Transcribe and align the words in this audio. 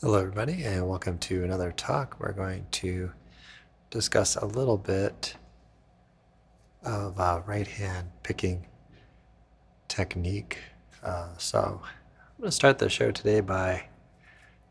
Hello, 0.00 0.18
everybody, 0.18 0.64
and 0.64 0.88
welcome 0.88 1.18
to 1.18 1.44
another 1.44 1.70
talk. 1.70 2.16
We're 2.18 2.32
going 2.32 2.66
to 2.72 3.12
discuss 3.90 4.34
a 4.34 4.44
little 4.44 4.76
bit 4.76 5.36
of 6.82 7.18
uh, 7.18 7.42
right 7.46 7.66
hand 7.66 8.08
picking 8.24 8.66
technique. 9.86 10.58
Uh, 11.02 11.28
so, 11.38 11.80
I'm 11.80 12.40
going 12.40 12.48
to 12.48 12.52
start 12.52 12.78
the 12.78 12.88
show 12.90 13.12
today 13.12 13.40
by 13.40 13.84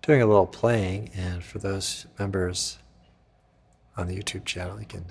doing 0.00 0.22
a 0.22 0.26
little 0.26 0.46
playing, 0.46 1.10
and 1.14 1.44
for 1.44 1.58
those 1.58 2.06
members 2.18 2.78
on 3.98 4.08
the 4.08 4.18
YouTube 4.18 4.46
channel, 4.46 4.80
you 4.80 4.86
can 4.86 5.04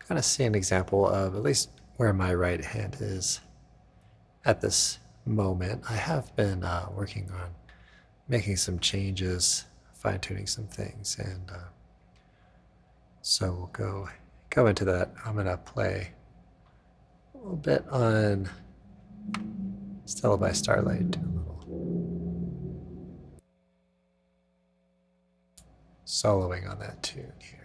kind 0.00 0.18
of 0.18 0.24
see 0.24 0.42
an 0.44 0.56
example 0.56 1.06
of 1.06 1.36
at 1.36 1.42
least 1.42 1.70
where 1.96 2.12
my 2.12 2.34
right 2.34 2.62
hand 2.62 2.96
is 2.98 3.40
at 4.44 4.60
this 4.60 4.98
moment. 5.24 5.84
I 5.88 5.94
have 5.94 6.34
been 6.34 6.64
uh, 6.64 6.88
working 6.92 7.30
on 7.30 7.50
making 8.28 8.56
some 8.56 8.78
changes, 8.78 9.64
fine 9.94 10.20
tuning 10.20 10.46
some 10.46 10.66
things, 10.66 11.18
and 11.18 11.50
uh, 11.50 11.68
so 13.20 13.52
we'll 13.52 13.66
go 13.72 14.08
go 14.50 14.66
into 14.66 14.84
that. 14.84 15.12
I'm 15.24 15.36
gonna 15.36 15.56
play 15.56 16.12
a 17.34 17.38
little 17.38 17.56
bit 17.56 17.84
on 17.88 18.48
Stella 20.04 20.38
by 20.38 20.52
Starlight, 20.52 21.16
a 21.16 21.20
little 21.20 21.64
soloing 26.06 26.70
on 26.70 26.78
that 26.80 27.02
tune 27.02 27.32
here. 27.40 27.61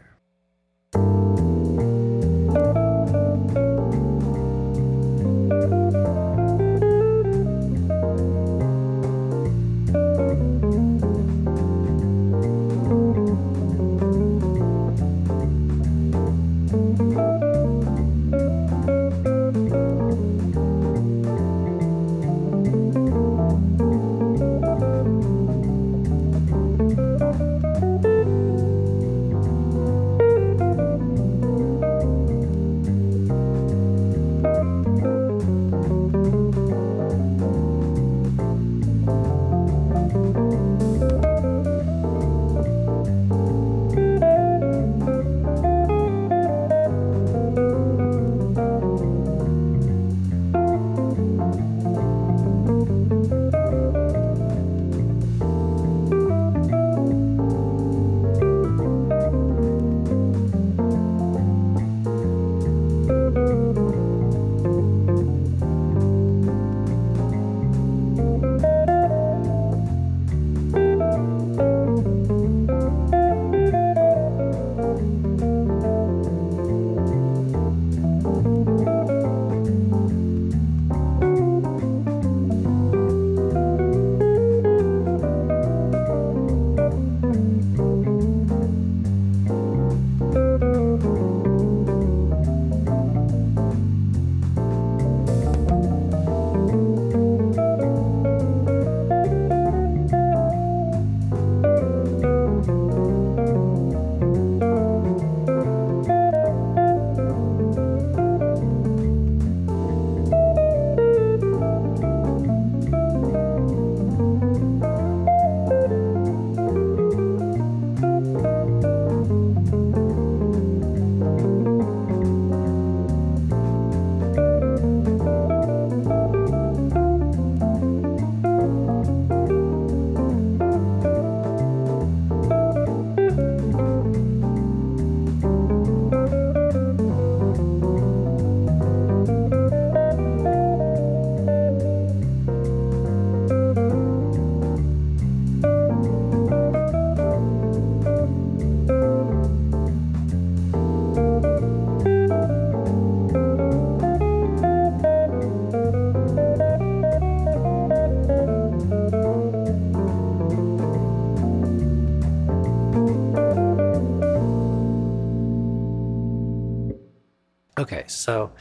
So 168.18 168.52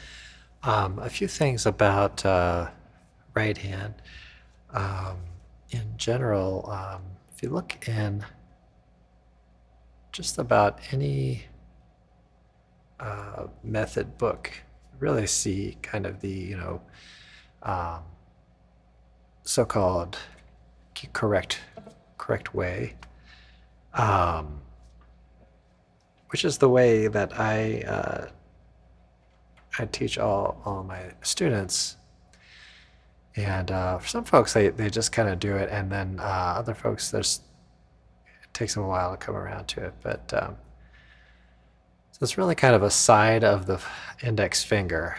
um, 0.63 0.99
a 0.99 1.09
few 1.09 1.29
things 1.29 1.67
about 1.67 2.25
uh, 2.25 2.69
right 3.35 3.57
hand. 3.57 3.95
Um, 4.73 5.19
in 5.71 5.95
general, 5.97 6.69
um, 6.71 7.03
if 7.35 7.43
you 7.43 7.51
look 7.51 7.89
in 7.89 8.25
just 10.13 10.39
about 10.39 10.81
any 10.93 11.45
uh, 12.99 13.47
method 13.63 14.19
book, 14.19 14.53
you 14.91 14.99
really 14.99 15.27
see 15.27 15.77
kind 15.83 16.07
of 16.07 16.21
the 16.21 16.31
you 16.31 16.57
know 16.57 16.81
um, 17.63 18.03
so-called 19.43 20.19
correct 21.13 21.61
correct 22.17 22.55
way, 22.55 22.95
um, 23.95 24.61
which 26.31 26.45
is 26.45 26.59
the 26.59 26.69
way 26.69 27.07
that 27.09 27.39
I 27.39 27.83
uh, 27.83 28.29
I 29.79 29.87
teach 29.87 30.19
all, 30.19 30.61
all 30.65 30.83
my 30.83 31.13
students. 31.23 31.97
And 33.37 33.71
uh, 33.71 33.99
for 33.99 34.09
some 34.09 34.25
folks, 34.25 34.55
they, 34.55 34.69
they 34.69 34.89
just 34.89 35.13
kind 35.13 35.29
of 35.29 35.39
do 35.39 35.57
it. 35.57 35.69
And 35.71 35.93
then 35.93 36.19
uh, 36.19 36.55
other 36.57 36.75
folks, 36.75 37.11
there's, 37.11 37.41
it 38.43 38.55
takes 38.55 38.75
them 38.75 38.85
a 38.85 38.89
while 38.89 39.11
to 39.11 39.17
come 39.19 39.37
around 39.37 39.67
to 39.69 39.85
it. 39.85 39.95
But 40.03 40.33
um, 40.33 40.57
so 42.13 42.19
it's 42.23 42.39
really 42.39 42.55
kind 42.55 42.75
of 42.75 42.83
a 42.83 42.91
side 42.91 43.45
of 43.45 43.67
the 43.67 43.79
index 44.23 44.65
finger 44.65 45.19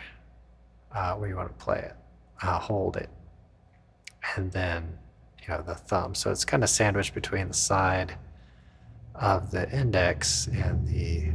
uh, 0.91 1.13
where 1.13 1.29
you 1.29 1.35
want 1.35 1.49
to 1.49 1.63
play 1.63 1.79
it, 1.79 1.95
uh, 2.41 2.57
hold 2.57 2.97
it. 2.97 3.09
And 4.35 4.51
then, 4.51 4.97
you 5.43 5.53
know, 5.53 5.61
the 5.61 5.75
thumb. 5.75 6.15
So 6.15 6.31
it's 6.31 6.43
kind 6.43 6.63
of 6.63 6.69
sandwiched 6.71 7.13
between 7.13 7.49
the 7.49 7.53
side 7.53 8.17
of 9.13 9.51
the 9.51 9.69
index 9.71 10.47
and 10.47 10.87
the, 10.87 11.25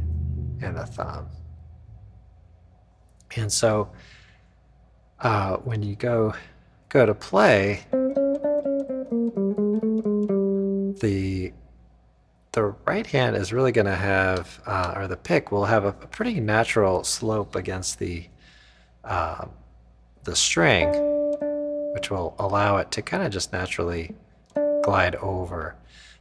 and 0.65 0.75
the 0.75 0.85
thumb. 0.85 1.29
And 3.35 3.51
so 3.51 3.89
uh, 5.19 5.57
when 5.57 5.83
you 5.83 5.95
go 5.95 6.33
go 6.89 7.05
to 7.05 7.13
play, 7.13 7.85
the 11.01 11.53
the 12.51 12.63
right 12.85 13.07
hand 13.07 13.35
is 13.35 13.51
really 13.51 13.71
going 13.71 13.87
to 13.87 13.95
have, 13.95 14.61
uh, 14.67 14.93
or 14.95 15.07
the 15.07 15.17
pick 15.17 15.51
will 15.51 15.65
have 15.65 15.85
a, 15.85 15.87
a, 15.87 16.07
pretty 16.07 16.39
natural 16.39 17.03
slope 17.03 17.55
against 17.55 17.97
the 17.97 18.27
uh, 19.03 19.45
the 20.23 20.35
string, 20.35 20.89
which 21.93 22.11
will 22.11 22.35
allow 22.37 22.77
it 22.77 22.91
to 22.91 23.01
kind 23.01 23.23
of 23.23 23.31
just 23.31 23.51
naturally 23.51 24.15
glide 24.83 25.15
over. 25.15 25.75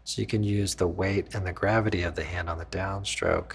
So 0.04 0.20
you 0.20 0.26
can 0.26 0.42
use 0.42 0.74
the 0.74 0.88
weight 0.88 1.34
and 1.34 1.46
the 1.46 1.52
gravity 1.52 2.02
of 2.02 2.16
the 2.16 2.24
hand 2.24 2.48
on 2.48 2.58
the 2.58 2.64
downstroke 2.66 3.54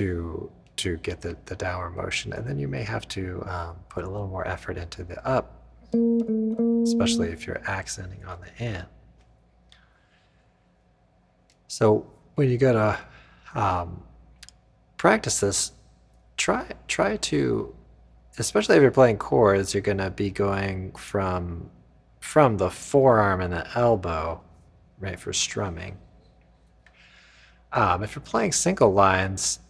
to 0.00 0.50
to 0.76 0.96
get 0.98 1.20
the, 1.20 1.36
the 1.44 1.54
downward 1.56 1.90
motion. 1.90 2.32
And 2.32 2.46
then 2.46 2.58
you 2.58 2.66
may 2.66 2.82
have 2.84 3.06
to 3.08 3.44
um, 3.46 3.76
put 3.90 4.02
a 4.02 4.08
little 4.08 4.28
more 4.28 4.48
effort 4.48 4.78
into 4.78 5.04
the 5.04 5.18
up, 5.28 5.62
especially 6.84 7.28
if 7.28 7.46
you're 7.46 7.60
accenting 7.66 8.24
on 8.24 8.38
the 8.40 8.64
in. 8.64 8.86
So 11.68 12.10
when 12.36 12.48
you 12.48 12.56
go 12.56 12.72
to 12.72 12.98
um, 13.54 14.02
practice 14.96 15.40
this, 15.40 15.72
try 16.38 16.66
try 16.88 17.18
to, 17.18 17.74
especially 18.38 18.76
if 18.76 18.82
you're 18.82 18.90
playing 18.90 19.18
chords, 19.18 19.74
you're 19.74 19.82
going 19.82 19.98
to 19.98 20.10
be 20.10 20.30
going 20.30 20.92
from 20.92 21.68
from 22.20 22.56
the 22.56 22.70
forearm 22.70 23.42
and 23.42 23.52
the 23.52 23.66
elbow, 23.76 24.40
right, 24.98 25.20
for 25.20 25.34
strumming. 25.34 25.98
Um, 27.72 28.02
if 28.02 28.14
you're 28.14 28.22
playing 28.22 28.52
single 28.52 28.92
lines, 28.92 29.60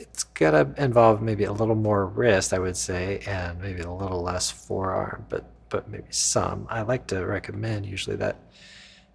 it's 0.00 0.24
gonna 0.24 0.72
involve 0.78 1.20
maybe 1.22 1.44
a 1.44 1.52
little 1.52 1.74
more 1.74 2.06
wrist, 2.06 2.52
I 2.52 2.58
would 2.58 2.76
say, 2.76 3.20
and 3.26 3.60
maybe 3.60 3.80
a 3.80 3.90
little 3.90 4.22
less 4.22 4.50
forearm, 4.50 5.26
but 5.28 5.44
but 5.68 5.88
maybe 5.88 6.06
some. 6.10 6.66
I 6.70 6.82
like 6.82 7.06
to 7.08 7.24
recommend 7.26 7.84
usually 7.84 8.16
that 8.16 8.36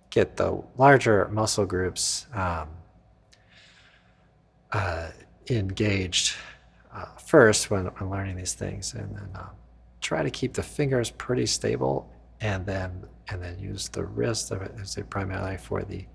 get 0.09 0.37
the 0.37 0.61
larger 0.77 1.27
muscle 1.29 1.65
groups 1.65 2.27
um, 2.33 2.69
uh, 4.71 5.09
engaged 5.49 6.35
uh, 6.93 7.05
first 7.17 7.71
when, 7.71 7.85
when 7.85 8.09
learning 8.09 8.35
these 8.35 8.53
things, 8.53 8.93
and 8.93 9.15
then 9.15 9.29
um, 9.35 9.49
try 10.01 10.21
to 10.21 10.29
keep 10.29 10.53
the 10.53 10.63
fingers 10.63 11.09
pretty 11.09 11.45
stable, 11.45 12.11
and 12.41 12.65
then 12.65 13.05
and 13.29 13.41
then 13.41 13.57
use 13.57 13.87
the 13.89 14.03
wrist 14.03 14.51
it 14.51 14.75
as 14.81 14.97
a 14.97 15.03
primarily 15.03 15.57
for 15.57 15.81
the 15.83 16.05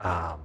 um, 0.00 0.40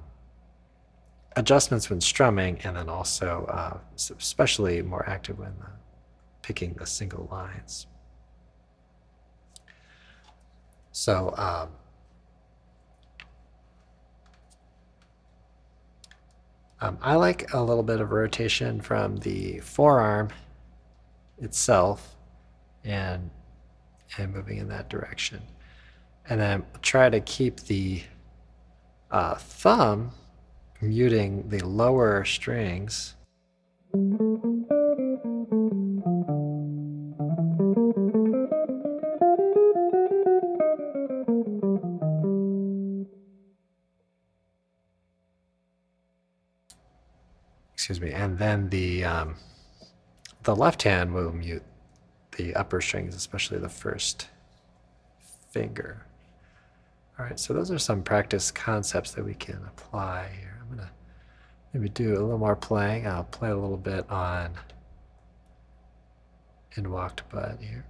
adjustments 1.36 1.90
when 1.90 2.02
strumming, 2.02 2.60
and 2.64 2.76
then 2.76 2.90
also 2.90 3.46
uh, 3.50 3.78
especially 4.20 4.82
more 4.82 5.08
active 5.08 5.40
when 5.40 5.54
uh, 5.62 5.70
picking 6.42 6.74
the 6.74 6.86
single 6.86 7.28
lines. 7.32 7.88
So 10.92 11.34
um, 11.38 11.70
um, 16.82 16.98
I 17.02 17.16
like 17.16 17.54
a 17.54 17.62
little 17.62 17.84
bit 17.84 18.02
of 18.02 18.12
rotation 18.12 18.82
from 18.82 19.18
the 19.18 19.60
forearm 19.60 20.30
itself 21.40 22.16
and 22.84 23.30
and 24.18 24.34
moving 24.34 24.58
in 24.58 24.68
that 24.68 24.90
direction. 24.90 25.42
And 26.28 26.40
then 26.42 26.66
try 26.82 27.10
to 27.10 27.22
keep 27.22 27.62
the 27.62 28.04
uh, 29.10 29.36
thumb 29.36 30.12
muting 30.82 31.48
the 31.50 31.66
lower 31.66 32.26
strings. 32.26 33.16
Excuse 47.74 48.02
me, 48.02 48.12
and 48.12 48.38
then 48.38 48.70
the 48.70 49.04
um, 49.04 49.36
the 50.44 50.56
left 50.56 50.84
hand 50.84 51.14
will 51.14 51.32
mute 51.32 51.64
the 52.38 52.56
upper 52.56 52.82
strings, 52.82 53.16
especially 53.16 53.58
the 53.60 53.70
first 53.70 54.28
finger. 55.50 56.06
All 57.20 57.26
right, 57.26 57.40
so 57.40 57.54
those 57.54 57.70
are 57.72 57.80
some 57.80 58.02
practice 58.02 58.52
concepts 58.52 59.12
that 59.12 59.26
we 59.26 59.34
can 59.34 59.62
apply 59.68 60.30
here. 60.40 60.51
I'm 60.72 60.78
to 60.78 60.90
maybe 61.74 61.90
do 61.90 62.14
a 62.14 62.20
little 62.22 62.38
more 62.38 62.56
playing. 62.56 63.08
I'll 63.08 63.24
play 63.24 63.50
a 63.50 63.58
little 63.58 63.78
bit 63.78 64.10
on 64.10 64.52
in 66.76 66.90
walked 66.90 67.28
bud 67.30 67.58
here. 67.62 67.86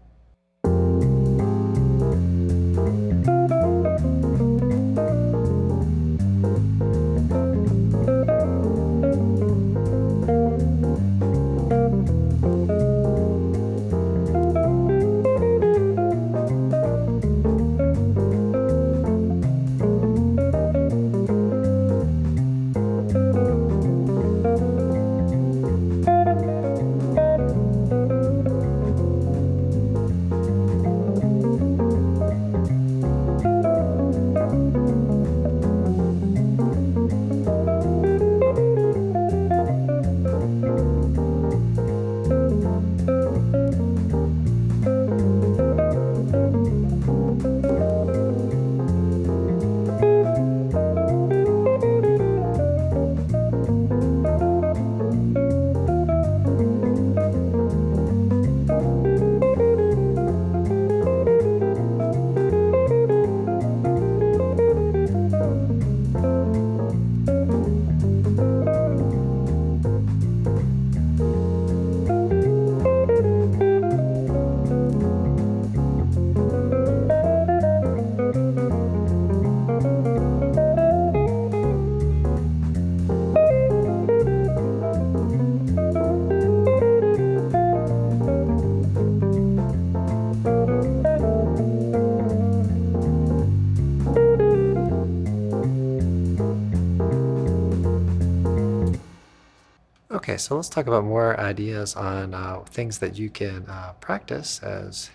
Okay, 100.32 100.38
so 100.38 100.56
let's 100.56 100.70
talk 100.70 100.88
about 100.88 101.04
more 101.04 101.38
ideas 101.42 101.94
on 101.94 102.34
uh, 102.34 102.62
things 102.68 103.00
that 103.00 103.20
you 103.20 103.30
can 103.30 103.66
uh, 103.68 103.92
practice 104.00 104.64
as 104.64 105.10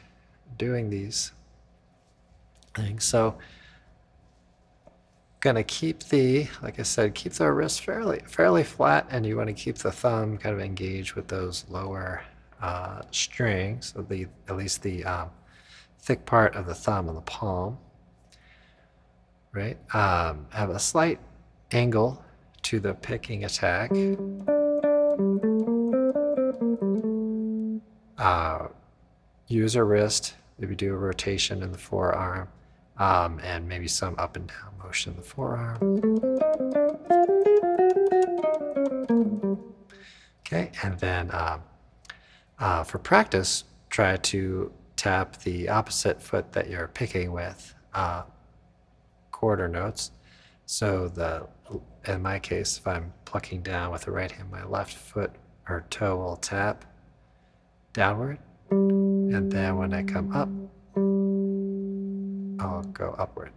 doing 0.58 0.90
these 0.90 1.32
things. 2.74 3.04
So, 3.04 3.38
gonna 5.40 5.64
keep 5.64 6.02
the, 6.02 6.48
like 6.60 6.78
I 6.78 6.82
said, 6.82 7.14
keep 7.14 7.32
the 7.32 7.50
wrist 7.50 7.80
fairly 7.80 8.20
fairly 8.26 8.62
flat, 8.62 9.06
and 9.08 9.24
you 9.24 9.38
want 9.38 9.48
to 9.48 9.54
keep 9.54 9.78
the 9.78 9.90
thumb 9.90 10.36
kind 10.36 10.54
of 10.54 10.60
engaged 10.60 11.14
with 11.14 11.28
those 11.28 11.64
lower 11.70 12.22
uh, 12.60 13.00
strings, 13.10 13.94
the 14.10 14.26
at 14.50 14.56
least 14.58 14.82
the 14.82 15.02
um, 15.06 15.30
thick 15.98 16.26
part 16.26 16.54
of 16.56 16.66
the 16.66 16.74
thumb 16.74 17.08
and 17.08 17.16
the 17.16 17.22
palm. 17.22 17.78
Right, 19.50 19.78
um, 19.94 20.46
have 20.50 20.68
a 20.68 20.78
slight 20.78 21.20
angle 21.72 22.22
to 22.64 22.80
the 22.80 22.92
picking 22.92 23.46
attack. 23.46 23.90
Uh, 28.18 28.68
use 29.48 29.76
a 29.76 29.84
wrist, 29.84 30.34
maybe 30.58 30.74
do 30.74 30.92
a 30.92 30.96
rotation 30.96 31.62
in 31.62 31.72
the 31.72 31.78
forearm, 31.78 32.48
um, 32.98 33.40
and 33.42 33.66
maybe 33.68 33.88
some 33.88 34.14
up 34.18 34.36
and 34.36 34.48
down 34.48 34.72
motion 34.82 35.12
in 35.12 35.16
the 35.18 35.24
forearm. 35.24 35.76
Okay, 40.40 40.70
and 40.82 40.98
then 40.98 41.30
um, 41.32 41.62
uh, 42.58 42.84
for 42.84 42.98
practice, 42.98 43.64
try 43.90 44.16
to 44.16 44.72
tap 44.96 45.38
the 45.42 45.68
opposite 45.68 46.20
foot 46.20 46.52
that 46.52 46.68
you're 46.68 46.88
picking 46.88 47.32
with 47.32 47.74
uh, 47.94 48.22
quarter 49.30 49.68
notes. 49.68 50.10
So 50.66 51.08
the 51.08 51.46
in 52.08 52.22
my 52.22 52.38
case, 52.38 52.78
if 52.78 52.86
I'm 52.86 53.12
plucking 53.24 53.62
down 53.62 53.92
with 53.92 54.02
the 54.02 54.10
right 54.10 54.30
hand, 54.30 54.50
my 54.50 54.64
left 54.64 54.94
foot 54.94 55.32
or 55.68 55.84
toe 55.90 56.16
will 56.16 56.36
tap 56.36 56.84
downward. 57.92 58.38
And 58.70 59.50
then 59.50 59.76
when 59.76 59.92
I 59.92 60.02
come 60.02 60.32
up, 60.32 60.48
I'll 62.60 62.82
go 62.84 63.14
upward. 63.18 63.50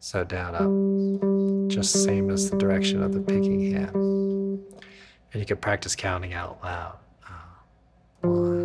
So 0.00 0.24
down, 0.24 0.54
up, 0.54 1.70
just 1.70 2.04
same 2.04 2.30
as 2.30 2.50
the 2.50 2.56
direction 2.56 3.02
of 3.02 3.12
the 3.12 3.20
picking 3.20 3.72
hand. 3.72 3.94
And 3.94 5.40
you 5.40 5.44
can 5.44 5.56
practice 5.56 5.96
counting 5.96 6.34
out 6.34 6.58
loud. 6.62 6.98
Uh, 7.26 8.28
one, 8.28 8.57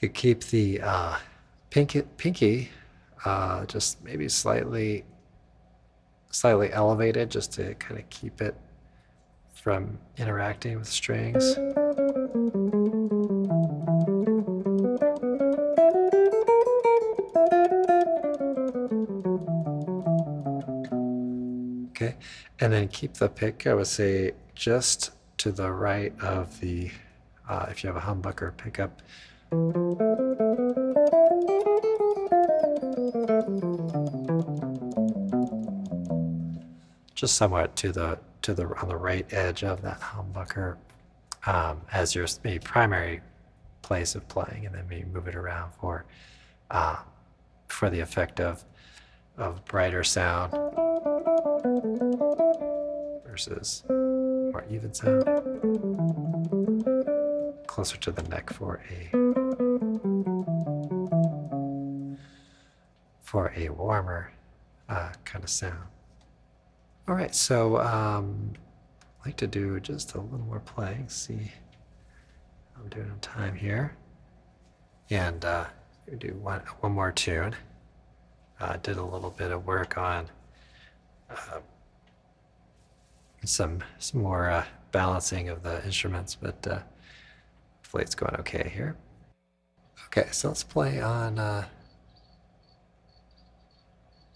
could 0.00 0.14
keep 0.14 0.44
the 0.44 0.80
uh, 0.80 1.16
pinky, 1.70 2.02
pinky 2.16 2.70
uh, 3.24 3.64
just 3.66 4.02
maybe 4.04 4.28
slightly, 4.28 5.04
slightly 6.30 6.72
elevated, 6.72 7.30
just 7.30 7.52
to 7.54 7.74
kind 7.74 7.98
of 7.98 8.08
keep 8.08 8.40
it 8.40 8.54
from 9.52 9.98
interacting 10.16 10.78
with 10.78 10.86
strings. 10.86 11.58
Okay, 21.90 22.14
and 22.60 22.72
then 22.72 22.86
keep 22.86 23.14
the 23.14 23.28
pick, 23.28 23.66
I 23.66 23.74
would 23.74 23.88
say, 23.88 24.32
just 24.54 25.10
to 25.38 25.50
the 25.50 25.72
right 25.72 26.12
of 26.20 26.60
the, 26.60 26.92
uh, 27.48 27.66
if 27.68 27.82
you 27.82 27.92
have 27.92 27.96
a 27.96 28.06
humbucker 28.06 28.56
pickup. 28.56 29.02
Just 37.14 37.36
somewhat 37.36 37.74
to 37.76 37.92
the 37.92 38.18
to 38.42 38.52
the 38.52 38.66
on 38.82 38.88
the 38.88 38.96
right 38.96 39.26
edge 39.32 39.64
of 39.64 39.80
that 39.82 40.00
humbucker 40.00 40.76
um, 41.46 41.80
as 41.92 42.14
your 42.14 42.26
maybe 42.44 42.58
primary 42.58 43.22
place 43.80 44.14
of 44.14 44.28
playing, 44.28 44.66
and 44.66 44.74
then 44.74 44.86
maybe 44.86 45.06
move 45.06 45.26
it 45.28 45.34
around 45.34 45.72
for 45.80 46.04
uh, 46.70 46.96
for 47.68 47.88
the 47.88 48.00
effect 48.00 48.40
of 48.40 48.64
of 49.38 49.64
brighter 49.64 50.04
sound 50.04 50.52
versus 53.26 53.82
more 53.88 54.64
even 54.68 54.92
sound. 54.92 55.24
Closer 57.66 57.96
to 57.96 58.10
the 58.10 58.22
neck 58.24 58.52
for 58.52 58.80
a 58.90 59.27
for 63.28 63.52
a 63.56 63.68
warmer 63.68 64.32
uh, 64.88 65.12
kind 65.26 65.44
of 65.44 65.50
sound. 65.50 65.86
All 67.06 67.14
right, 67.14 67.34
so 67.34 67.76
um, 67.76 68.54
I'd 69.20 69.26
like 69.26 69.36
to 69.36 69.46
do 69.46 69.78
just 69.80 70.14
a 70.14 70.20
little 70.20 70.46
more 70.46 70.60
playing. 70.60 71.10
See, 71.10 71.52
I'm 72.74 72.88
doing 72.88 73.10
on 73.10 73.20
time 73.20 73.54
here, 73.54 73.94
and 75.10 75.44
uh, 75.44 75.66
do 76.16 76.38
one 76.40 76.62
one 76.80 76.92
more 76.92 77.12
tune. 77.12 77.54
Uh, 78.58 78.78
did 78.78 78.96
a 78.96 79.04
little 79.04 79.30
bit 79.30 79.52
of 79.52 79.66
work 79.66 79.98
on 79.98 80.30
uh, 81.30 81.60
some 83.44 83.84
some 83.98 84.22
more 84.22 84.48
uh, 84.48 84.64
balancing 84.90 85.50
of 85.50 85.62
the 85.62 85.84
instruments, 85.84 86.34
but 86.34 86.66
uh, 86.66 86.78
hopefully 87.76 88.04
it's 88.04 88.14
going 88.14 88.36
okay 88.36 88.72
here. 88.74 88.96
Okay, 90.06 90.28
so 90.32 90.48
let's 90.48 90.64
play 90.64 91.02
on 91.02 91.38
uh, 91.38 91.66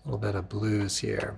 little 0.04 0.18
bit 0.18 0.34
of 0.34 0.48
blues 0.48 0.98
here. 0.98 1.36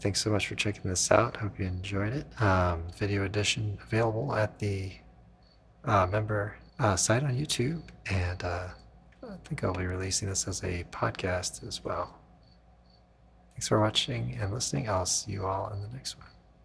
Thanks 0.00 0.22
so 0.22 0.30
much 0.30 0.46
for 0.46 0.54
checking 0.54 0.88
this 0.88 1.10
out. 1.10 1.36
Hope 1.36 1.58
you 1.58 1.66
enjoyed 1.66 2.12
it. 2.12 2.42
Um, 2.42 2.84
video 2.96 3.24
edition 3.24 3.78
available 3.82 4.34
at 4.34 4.58
the 4.58 4.92
uh, 5.84 6.06
member 6.06 6.56
uh, 6.78 6.94
site 6.94 7.24
on 7.24 7.36
YouTube, 7.36 7.82
and 8.10 8.44
uh, 8.44 8.68
I 9.24 9.36
think 9.44 9.64
I'll 9.64 9.74
be 9.74 9.86
releasing 9.86 10.28
this 10.28 10.46
as 10.46 10.62
a 10.62 10.84
podcast 10.92 11.66
as 11.66 11.82
well. 11.84 12.16
Thanks 13.54 13.66
for 13.66 13.80
watching 13.80 14.38
and 14.40 14.52
listening. 14.52 14.88
I'll 14.88 15.04
see 15.04 15.32
you 15.32 15.44
all 15.44 15.72
in 15.72 15.82
the 15.82 15.88
next 15.88 16.16
one. 16.16 16.27